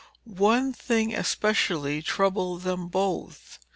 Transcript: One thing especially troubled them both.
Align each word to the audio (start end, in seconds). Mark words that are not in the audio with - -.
One 0.25 0.73
thing 0.73 1.13
especially 1.13 2.01
troubled 2.01 2.63
them 2.63 2.87
both. 2.87 3.59